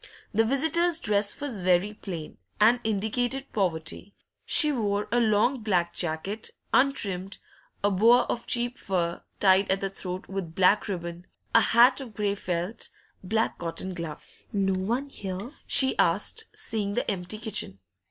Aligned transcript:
The 0.33 0.43
visitor's 0.43 0.99
dress 0.99 1.39
was 1.39 1.61
very 1.61 1.93
plain, 1.93 2.39
and 2.59 2.79
indicated 2.83 3.45
poverty; 3.53 4.15
she 4.47 4.71
wore 4.71 5.07
a 5.11 5.19
long 5.19 5.61
black 5.61 5.93
jacket, 5.93 6.49
untrimmed, 6.73 7.37
a 7.83 7.91
boa 7.91 8.21
of 8.27 8.47
cheap 8.47 8.79
fur, 8.79 9.21
tied 9.39 9.69
at 9.69 9.79
the 9.79 9.91
throat 9.91 10.27
with 10.27 10.55
black 10.55 10.87
ribbon, 10.87 11.27
a 11.53 11.61
hat 11.61 12.01
of 12.01 12.15
grey 12.15 12.33
felt, 12.33 12.89
black 13.23 13.59
cotton 13.59 13.93
gloves. 13.93 14.47
'No 14.51 14.73
one 14.73 15.09
here?' 15.09 15.51
she 15.67 15.95
asked, 15.99 16.45
seeing 16.55 16.95
the 16.95 17.07
empty 17.11 17.37
kitchen. 17.37 17.77